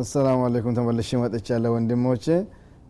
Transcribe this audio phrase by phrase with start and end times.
[0.00, 2.26] አሰላሙ አለይኩም ተመልሼ መጥቻለሁ ወንድሞቼ።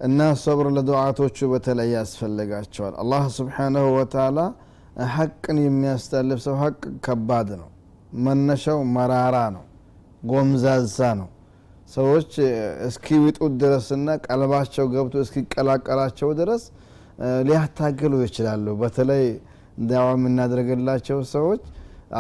[0.01, 4.39] እና ሰብር ለዱዓቶቹ በተለይ ያስፈልጋቸዋል። አላህ ስብሓናሁ ወተላ
[5.13, 6.77] ሐቅን የሚያስተልፍ ሰው ሐቅ
[7.07, 7.69] ከባድ ነው።
[8.25, 9.65] መነሻው መራራ ነው።
[10.23, 11.29] ጎምዛዛ ነው
[11.95, 12.31] ሰዎች
[12.87, 16.63] እስኪውጡት ድረስና ቀልባቸው ገብቶ እስኪቀላቀላቸው ድረስ
[17.49, 19.25] ሊያታግሉ ይችላሉ። በተለይ
[19.91, 21.63] ዳዋ የምናደርግላቸው ሰዎች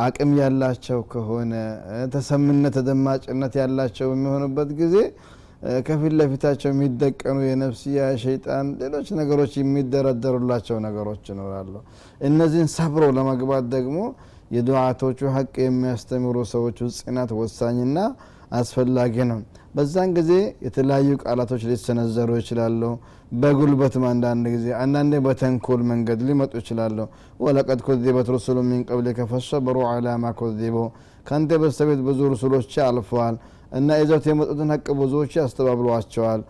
[0.02, 1.52] አቅም ያላቸው ከሆነ
[2.14, 4.96] ተሰምነት ተደማጭነት ያላቸው የሚሆኑበት ጊዜ
[5.86, 11.74] ከፊት ለፊታቸው የሚደቀኑ የነፍስያ ሸይጣን ሌሎች ነገሮች የሚደረደሩላቸው ነገሮች ይኖራሉ።
[12.20, 13.98] እነዚህን ሰብሮ ለመግባት ደግሞ
[14.56, 17.98] የዱዓቶቹ ሀቅ የሚያስተምሩ ሰዎች ጽናት ወሳኝና
[18.54, 19.38] አስፈላጊ ነው።
[19.74, 20.32] በዛን ጊዜ
[20.66, 22.82] የተለያዩ ቃላቶች ሊሰነዘሩ ይችላሉ።
[23.34, 26.98] በጉልበትም አንዳንድ ጊዜ አንዳንዴ በተንኮል መንገድ ሊመጡ ይችላሉ።
[27.40, 30.32] ወለቀድ ኩዚበት ሩሱሉ ሚን ቀብሊከ ፈሰበሩ አላ ማ
[31.26, 33.36] ከአንተ በስተቤት ብዙ ሩሱሎች አልፈዋል
[33.72, 36.40] እና ይዘውት የመጡትን ሀቅ ብዙዎች ያስተባብሏቸዋል።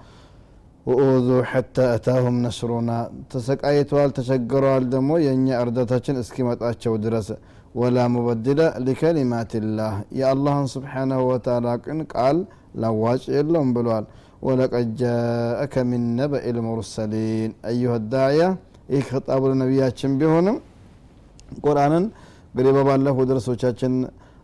[0.86, 2.91] ወኡዙ ሐታ አታሁም ነስሩና።
[3.33, 7.28] ተሰቃይተዋል ተቸግረዋል ደግሞ የእኛ እርዳታችን እስኪመጣቸው ድረስ
[7.75, 12.36] ወላ ሙበድለ ሊከሊማትላህ። የአላህን ስብሓናሁ ወተላ ቅን ቃል
[12.83, 14.05] ለዋጭ የለውም ብሏል።
[14.42, 18.42] ወለቀድ ጃአከ ሚን ነበኢ ልሙርሰሊን አዩሃ ዳዕያ
[18.91, 20.56] ይህ ከጣቡ ለነቢያችን ቢሆንም
[21.62, 22.05] ቁርአንን
[22.48, 23.95] እንግዲህ በባለፉ ደርሶቻችን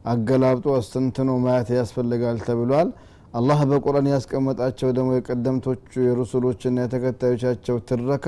[0.04, 2.88] አገላብጦ አስተንትኖ ማየት ያስፈልጋል ተብሏል።
[3.34, 8.26] አላህ በቁርአን ያስቀመጣቸው ደግሞ የቀደምቶቹ የሩሱሎችና የተከታዮቻቸው ትረካ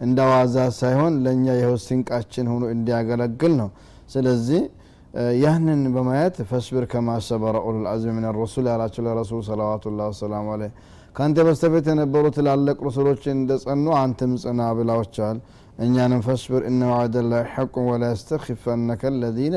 [0.00, 3.68] እንደ ዋዛ ሳይሆን ለእኛ የህይወት ስንቃችን ሆኖ እንዲያገለግል ነው
[4.13, 4.61] ስለዚህ
[5.43, 10.63] ያንን በማየት ፈስብር ከማ ሰበረ ኡሉል አዝም ምን ረሱል ያላቸው ለረሱል ሰለዋቱላ ወሰላሙ አለ
[11.15, 15.37] ከአንተ በስተፊት የነበሩ ትላልቅ ሩሱሎች እንደ ጸኑ አንተም ጽና ብላዎቸዋል
[15.79, 19.55] እኛንም ፈስብር እነ ዋዕደ ላ ሐቁን ወላ የስተኪፈነከ ለዚነ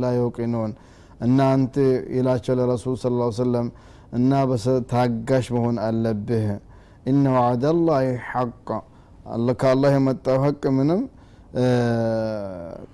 [0.00, 0.72] ላ የውቂኑን
[1.26, 1.74] እናንተ
[2.16, 3.68] ይላቸው ለረሱል ስ ሰለም
[4.12, 4.32] እና
[4.92, 6.48] ታጋሽ መሆን አለብህ
[7.06, 7.96] እነ ዋዕደ ላ
[8.28, 8.68] ሐቅ
[9.62, 11.00] ከአላህ የመጣው ሀቅ ምንም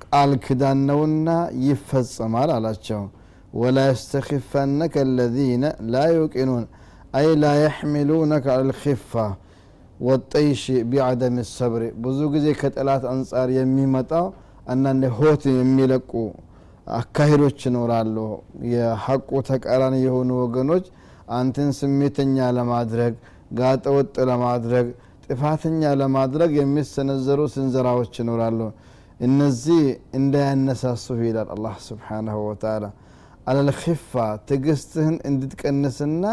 [0.05, 1.29] ቃል ክዳን ነውና
[1.65, 3.01] ይፈጸማል አላቸው።
[3.53, 6.65] ወላ የስተኪፈነከ ለዚነ ላ ዩቂኑን
[7.19, 9.11] አይ ላ የሕሚሉነከ አልኪፋ
[9.99, 10.61] ወጠይሽ
[10.91, 14.27] ቢዐደም ሰብሪ። ብዙ ጊዜ ከጠላት አንጻር የሚመጣው
[14.67, 16.11] አንዳንድ ሆት የሚለቁ
[16.93, 18.17] አካሄዶች ይኖራሉ።
[18.73, 20.85] የሐቁ ተቃራኒ የሆኑ ወገኖች
[21.37, 23.13] አንተን ስሜተኛ ለማድረግ
[23.59, 24.87] ጋጠወጥ ለማድረግ
[25.29, 28.59] ጥፋተኛ ለማድረግ የሚሰነዘሩ ስንዘራዎች ይኖራሉ።
[29.19, 29.81] እነዚህ
[30.19, 32.85] እንዳያነሳሱህ ይላል አላህ ስብሓናሁ ወተላ
[33.47, 34.11] አለልኪፋ
[34.49, 36.25] ትግስትህን እንድትቀንስና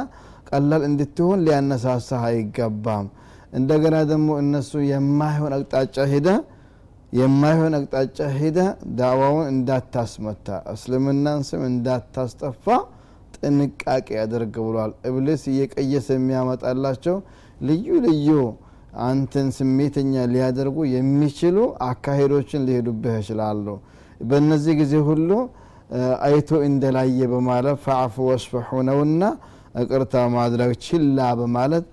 [0.50, 3.06] ቀላል እንድትሆን ሊያነሳሳህ አይገባም።
[3.52, 6.28] እንደገና ደግሞ እነሱ የማይሆን አቅጣጫ ሄደ
[7.12, 8.58] የማይሆን አቅጣጫ ሄደ
[8.98, 12.64] ዳዕዋውን እንዳታስመታ እስልምናን ስም እንዳታስጠፋ
[13.36, 17.16] ጥንቃቄ ያደርግ ብሏል። እብሊስ እየቀየሰ የሚያመጣላቸው
[17.60, 18.28] ልዩ ልዩ
[19.07, 21.57] አንተን ስሜተኛ ሊያደርጉ የሚችሉ
[21.89, 23.67] አካሄዶችን ሊሄዱብህ ይችላሉ
[24.29, 25.29] በእነዚህ ጊዜ ሁሉ
[26.27, 29.23] አይቶ እንደላየ በማለት ፈዕፉ ወስፈሑ ነውና
[29.81, 31.87] እቅርታ ማድረግ ችላ በማለት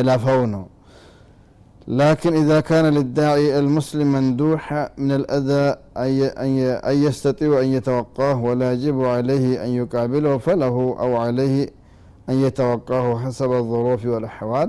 [0.00, 0.64] እለፈው ነው
[2.02, 4.64] لكن إذا كان للداعي المسلم مندوح
[4.98, 5.64] من الأذى
[6.90, 11.56] أن يستطيع أن يتوقاه ولا يجب عليه أن يقابله فله أو عليه
[12.30, 14.68] أن يتوقاه حسب الظروف والأحوال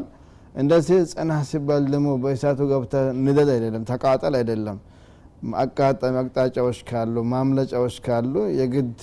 [0.55, 2.95] እንደዚህ ጽና ሲባል ደግሞ በእሳቱ ገብተ
[3.25, 4.79] ንደድ አይደለም ተቃጠል አይደለም።
[5.63, 8.95] አቃጣሚ አቅጣጫዎች ካሉ ማምለጫዎች ካሉ የግድ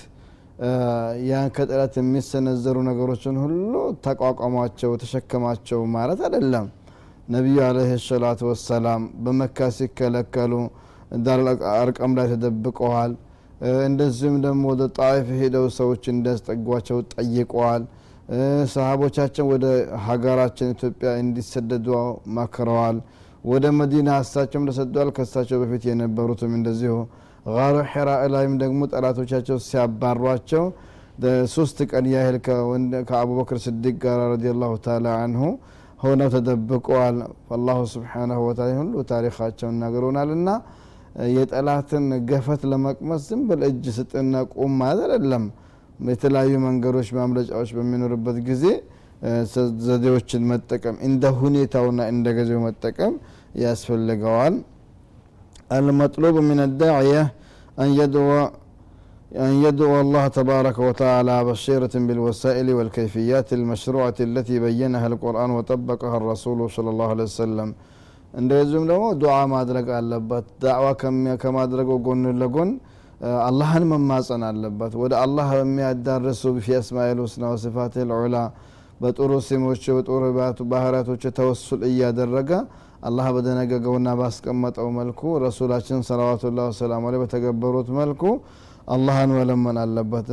[1.27, 3.73] ያን ከጥረት የሚሰነዘሩ ነገሮችን ሁሉ
[4.05, 6.67] ተቋቋሟቸው ተሸከማቸው ማለት አይደለም።
[7.29, 10.53] ነቢዩ አለህ ሰላቱ ወሰላም በመካ ሲከለከሉ
[11.75, 13.13] አርቀም ላይ ተደብቀዋል።
[13.87, 17.83] እንደዚሁም ደግሞ ወደ ጣይፍ ሄደው ሰዎች እንዲያስጠጓቸው ጠይቀዋል
[18.73, 19.65] ሰሃቦቻችን ወደ
[20.05, 21.87] ሀገራችን ኢትዮጵያ እንዲሰደዱ
[22.37, 22.97] መክረዋል።
[23.45, 26.93] ወደ መዲና እሳቸውም ተሰደዋል። ከእሳቸው በፊት የነበሩትም እንደዚሁ።
[27.49, 30.63] ጋሩ ሒራ ላይም ደግሞ ጠላቶቻቸው ሲያባሯቸው
[31.53, 32.37] ሶስት ቀን ያህል
[33.09, 35.43] ከአቡበክር ስዲቅ ጋር ረዲ ላሁ ተላ አንሁ
[36.03, 37.17] ሆነው ተደብቀዋል።
[37.55, 40.49] አላሁ ስብሓናሁ ወተላ ሁሉ ታሪካቸውን ነግሮናል እና
[41.35, 45.45] የጠላትን ገፈት ለመቅመስ ዝም ብል እጅ ስጥና ቁም አይደለም
[46.10, 48.64] የተለያዩ መንገዶች ማምለጫዎች በሚኖርበት ጊዜ
[49.86, 53.14] ዘዴዎችን መጠቀም እንደ ሁኔታውና እንደ ጊዜው መጠቀም
[53.64, 54.56] ያስፈልገዋል
[55.78, 57.22] المطلوب من الداعية
[57.82, 58.30] أن يدعو
[59.46, 66.88] أن يدعو الله تبارك وتعالى بشيرة بالوسائل والكيفيات المشروعة التي بينها القرآن وطبقها الرسول صلى
[66.92, 67.68] الله عليه وسلم
[68.40, 70.86] እንደዚሁም ደግሞ ዱዓ ማድረግ አለበት ዳዕዋ
[71.42, 72.70] ከማድረጉ ጎን ለጎን
[73.43, 78.37] አላህን መማጸን አለበት። ወደ አላህ በሚያዳርሱ ፊ አስማኤል ውስና ወስፋት ልዑላ
[79.01, 80.21] በጥሩ ስሞች በጥሩ
[80.71, 82.51] ባህሪያቶች ተወሱል እያደረገ
[83.07, 88.23] አላህ በደነገገውና ባስቀመጠው መልኩ ረሱላችን ሰለዋቱላ ወሰላሙ ላይ በተገበሩት መልኩ
[88.95, 90.27] አላህን መለመን አለበት።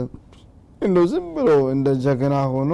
[0.81, 2.73] እንደው ዝም ብሎ እንደ ጀግና ሆኖ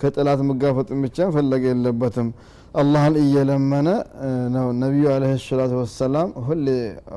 [0.00, 2.28] ከጥላት መጋፈጥን ብቻ ፈለገ የለበትም።
[2.74, 3.88] አላህን እየለመነ
[4.54, 6.66] ነው። ነቢዩ አለህ ሰላት ወሰላም ሁሌ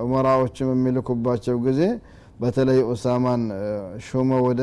[0.03, 1.81] ኡመራዎች በሚልኩባቸው ጊዜ
[2.42, 3.42] በተለይ ኡሳማን
[4.08, 4.62] ሾመ ወደ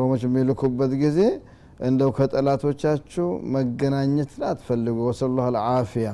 [0.00, 1.20] ሮሞች በሚልኩበት ጊዜ
[1.88, 6.10] እንደው ከጠላቶቻችሁ መገናኘት አትፈልጉ ወሰሉ አልዓፊያ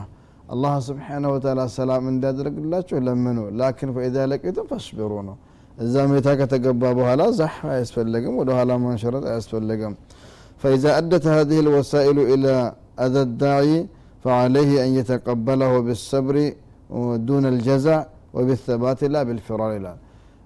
[0.55, 5.37] አላህ ስብሓነሁ ወተዓላ ሰላም እንዲያደርግላችሁ ለምኑ ላኪን ፈኢዛ ለቂቱም ፈስቢሩ ነው
[5.85, 9.95] እዛ ሜታ ከተገባ በኋላ ዛሕ አያስፈልግም ወደ ኋላ መንሸረጥ አያስፈልግም
[10.63, 12.55] فإذا أدت هذه الوسائل إلى
[13.07, 13.75] أذى الداعي
[14.25, 16.37] فعليه أن يتقبله بالصبر
[17.29, 17.99] دون الجزع
[18.37, 19.93] وبالثبات لا بالفرار لا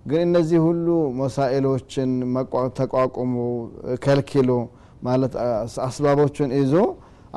[0.05, 0.87] ግን እነዚህ ሁሉ
[1.19, 2.11] መሳኤሎችን
[2.79, 3.35] ተቋቁሞ
[4.03, 4.51] ከልኪሎ
[5.03, 5.33] ማለት
[5.85, 6.73] አስባቦችን ይዞ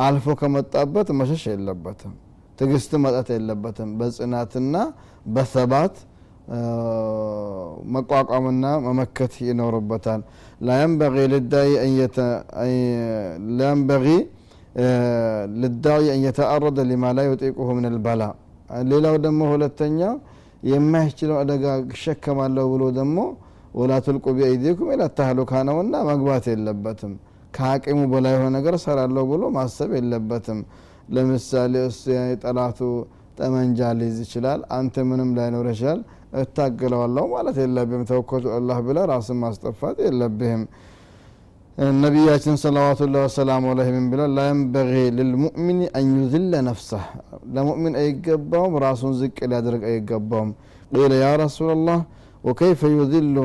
[0.04, 2.12] አልፎ ከመጣበት መሸሽ የለበትም።
[2.58, 4.74] ትግስት መጣት የለበትም። በጽናትና
[5.34, 5.94] በሰባት
[7.94, 10.20] መቋቋምና መመከት ይኖርበታል።
[10.66, 11.70] ላየንበغ ልዳይ
[13.50, 14.04] ላየንበغ
[15.62, 18.22] ልዳይ አን የተአረደ ሊማ ላ ዩጢቁሁ ምን ልበላ
[18.90, 20.14] ሌላው ደግሞ ሁለተኛው
[20.64, 21.64] የማይችለው አደጋ
[21.94, 23.18] እሸከማለሁ ብሎ ደግሞ
[23.74, 27.12] ወላ ትልቁ ቢአይዲኩም ኢላ ተህሉካ ነውና መግባት የለበትም።
[27.54, 30.60] ከአቅሙ በላይ የሆነ ነገር ሰራለሁ ብሎ ማሰብ የለበትም።
[31.14, 32.02] ለምሳሌ እሱ
[32.44, 32.80] ጠላቱ
[33.38, 36.00] ጠመንጃ ሊይዝ ይችላል። አንተ ምንም ላይኖር ይችላል።
[36.42, 40.62] እታገለዋለሁ ማለት የለብህም። ተወከቱ አላህ ብለ ራስን ማስጠፋት የለብህም
[41.98, 46.10] ነቢያችን ሰለዋቱላ ወሰላሙ አለህ ምን ብለው ላየንበጊ ልልሙእሚን አን
[46.68, 47.04] ነፍሰህ።
[47.54, 50.50] ለሙእሚን አይገባውም ራሱን ዝቅ ሊያደርግ አይገባውም።
[50.92, 51.98] ቂለ ያ ረሱላላህ
[52.44, 53.36] ወከይፈ ዩዝሉ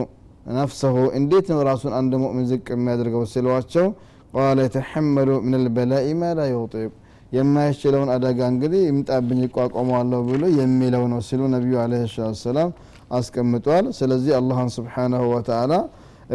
[0.54, 0.96] ነፍሰሁ?
[1.20, 3.88] እንዴት ነው ራሱን አንድ ሙእሚን ዝቅ የሚያደርገው ሲሏቸው
[4.36, 6.92] ቃለ የተሐመሉ ምን ልበላኢ ማ ላ ዩጢቅ
[7.32, 12.70] የማይችለውን አደጋ እንግዲህ ይምጣብኝ ይቋቋመዋለሁ ብሎ የሚለው ነው ሲሉ ነቢዩ አለ ሰላት ሰላም
[13.18, 15.74] አስቀምጧል ስለዚህ አላህን ስብሓናሁ ወተአላ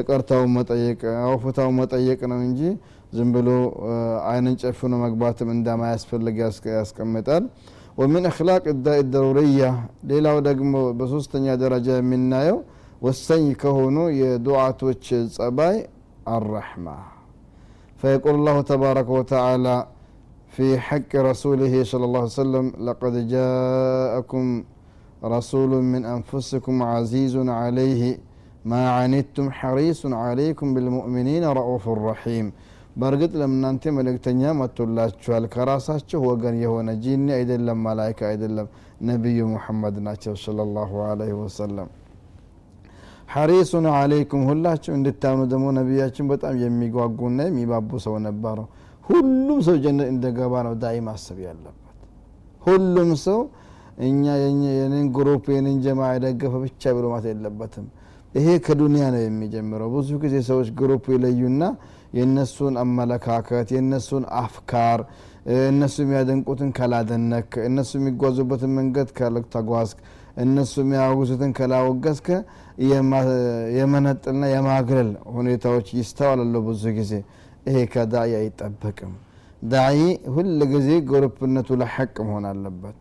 [0.02, 2.62] እቅርታውን መጠየቅ አውፍታውን መጠየቅ ነው እንጂ
[3.18, 3.50] ዝም ብሎ
[4.32, 6.36] አይንን ጨፍኖ መግባትም እንደማያስፈልግ
[6.76, 7.46] ያስቀምጣል
[8.00, 9.64] ወሚን እክላቅ ዳኢ ደሩርያ
[10.12, 12.60] ሌላው ደግሞ በሶስተኛ ደረጃ የምናየው
[13.08, 15.06] ወሳኝ ከሆኑ የዱዓቶች
[15.38, 15.78] ጸባይ
[16.36, 16.88] አረሕማ
[18.02, 19.78] فيقول الله تبارك وتعالى
[20.56, 24.46] في حق رسوله صلى الله عليه وسلم لقد جاءكم
[25.26, 28.02] رسول من أنفسكم عزيز عليه
[28.65, 32.47] ማ አኒቱም ሐሪሱን አለይኩም ቢልሙእሚኒን ረኡፍ ረሒም።
[32.97, 38.67] በእርግጥ ለእናንተ መልእክተኛ መጥቶላችኋል። ከራሳችሁ ወገን የሆነ ጂኒ አይደለም መላይካ አይደለም
[39.09, 41.89] ነቢዩ ሙሐመድ ናቸው ስለ ላሁ አለይህ ወሰለም።
[43.35, 48.59] حريص عليكم ሁላችሁ እንድታምኑ ደግሞ ነቢያችን በጣም የሚጓጉና የሚባቡ ሰው ነበሩ።
[49.05, 51.81] ሁሉም ሰው ጀነት እንደገባ ነው داعي ማሰብ ያለበት።
[52.63, 53.41] ሁሉም ሰው
[54.05, 54.23] እኛ
[54.77, 57.87] የኔን group የኔን جماعة የደገፈ ብቻ ብሎ ማለት የለበትም።
[58.35, 61.63] ይሄ ከ دنيا ነው የሚጀምረው። ብዙ ጊዜ ሰዎች group ይለዩና
[62.19, 65.01] የእነሱን አመለካከት የእነሱን أفكار
[65.69, 69.99] እነሱ የሚያደንቁትን ካላደነቅክ እነሱ የሚጓዙበትን መንገድ ካልተጓዝክ
[70.45, 72.29] እነሱ የሚያወግዙትን ካላወገዝከ
[73.79, 77.13] የመነጥልና የማግለል ሁኔታዎች ይስተዋላሉ ብዙ ጊዜ።
[77.69, 79.13] ይሄ ከዳዒ አይጠበቅም።
[79.67, 79.99] ዳዒ
[80.35, 82.97] ሁል ጊዜ ግሩፕነቱ ለሐቅ መሆን አለበት።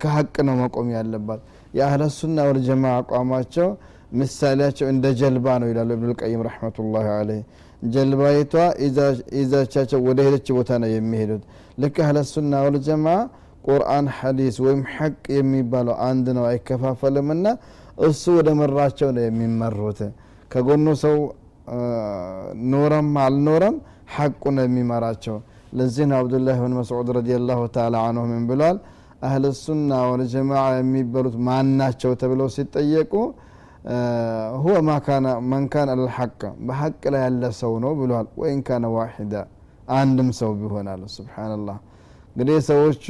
[0.00, 1.40] ከሀቅ ነው መቆም ያለባት።
[1.76, 3.68] የአህለ ሱና ወልጀማ አቋማቸው
[4.12, 7.42] ምሳሌያቸው እንደ ጀልባ ነው ይላሉ ኢብኑ ልቀይም ረሕመቱላህ አለይህ
[7.92, 8.54] ጀልባይቷ
[9.38, 11.42] ይዛቻቸው ወደ ሄደች ቦታ ነው የሚሄዱት።
[11.82, 13.06] ልክ አህለ ሱና ወልጀማ
[13.66, 17.46] ቁርአን ሐዲስ ወይም ሐቅ የሚባለው አንድ ነው አይከፋፈልምና
[18.06, 20.00] እሱ ወደ መራቸው ነው የሚመሩት።
[20.50, 21.16] ከጎኑ ሰው
[22.70, 23.76] ኖረም አልኖረም
[24.14, 25.36] ሐቁ ነው የሚመራቸው።
[25.78, 28.78] ለዚህ ነው አብዱላህ ብን መስዑድ ረዲየላሁ ተዓላ አንሁ ምን ብለዋል
[29.26, 33.12] አህል ሱና ወልጀማዓ የሚባሉት ማን ናቸው ተብለው ሲጠየቁ
[34.62, 34.74] ሁወ
[35.50, 39.34] መን ካን አልሐቅ በሐቅ ላይ ያለ ሰው ነው ብለዋል ወይን ካነ ዋሒዳ
[39.94, 41.78] አንድም ሰው ቢሆናል سبحان الله
[42.32, 43.04] እንግዲህ ሰዎቹ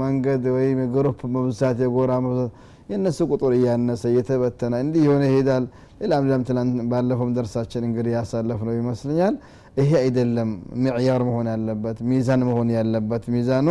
[0.00, 2.52] መንገድ ወይም የ group መብዛት የጎራ መብዛት
[2.90, 5.64] የእነሱ ቁጥር እያነሰ እየተበተነ እንዲህ የሆነ ይሄዳል።
[6.00, 9.34] ሌላም ሌላም ትላንት ባለፈውም ደርሳችን እንግዲህ ያሳለፍ ነው ይመስለኛል።
[9.76, 10.50] ይሄ አይደለም።
[10.84, 13.68] معيار መሆን ያለበት ሚዛን መሆን ያለበት ሚዛኑ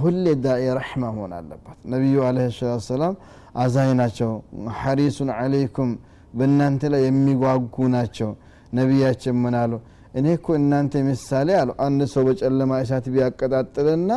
[0.00, 3.14] ሁሌ داعي رحمة መሆን አለበት ነቢዩ عليه الصلاة والسلام
[3.56, 4.30] አዛኝ ናቸው።
[4.80, 5.90] حريص عليكم
[6.38, 8.30] በእናንተ ላይ የሚጓጉ ናቸው።
[8.72, 9.72] ነቢያችን ምን አሉ?
[10.14, 14.10] እኔ እኮ እናንተ ምሳሌ አሉ አንድ ሰው በጨለማ እሳት ቢያቀጣጥልና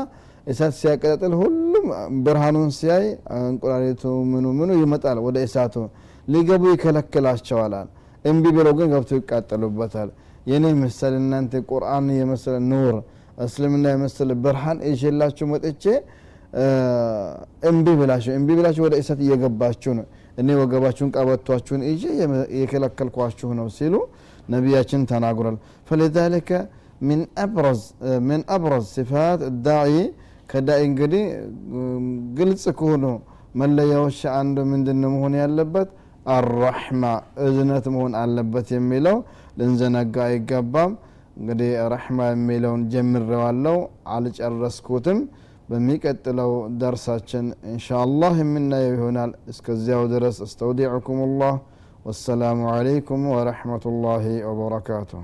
[0.47, 1.85] እሳት ሲያቀጣጥል ሁሉም
[2.25, 3.05] ብርሃኑን ሲያይ
[3.41, 5.75] እንቁላሊቱ ምኑ ምኑ ይመጣል ወደ እሳቱ።
[6.27, 7.73] ሊገቡ ይከለክላቸዋል
[8.25, 10.09] እምቢ ብለው ግን ገብቶ ይቃጠሉበታል።
[10.47, 12.95] የኔ ምሳሌ እናንተ ቁርአን የመሰለ ኑር
[13.46, 15.84] እስልምና የመሰለ ብርሃን ይዤላችሁ መጥቼ
[17.70, 20.06] እምቢ ብላችሁ እምቢ ብላችሁ ወደ እሳት እየገባችሁ ነው
[20.40, 22.04] እኔ ወገባችሁን ቀበቷችሁን ይዤ
[22.60, 23.94] የከለከልኳችሁ ነው ሲሉ
[24.54, 25.58] ነቢያችን ተናግሯል
[25.90, 26.50] ፈለዛሊከ
[27.02, 27.80] من أبرز
[28.28, 29.98] من أبرز صفات الداعي
[30.50, 31.22] ከዳኢ እንግዲህ
[32.38, 33.04] ግልጽ ከሆኑ
[33.60, 35.88] መለያዎች አንዱ ምንድን መሆን ያለበት
[36.36, 37.02] አራሕማ
[37.46, 39.16] እዝነት መሆን አለበት የሚለው
[39.58, 40.92] ልንዘነጋ አይገባም
[41.38, 43.78] እንግዲህ ረሕማ የሚለውን ጀምሬዋለው
[44.16, 45.20] አልጨረስኩትም
[45.68, 51.54] በሚቀጥለው ደርሳችን እንሻ አላህ የምናየው ይሆናል እስከዚያው ድረስ አስተውዲዕኩም ላህ
[52.06, 55.20] والسلام عليكم ورحمة الله وبركاته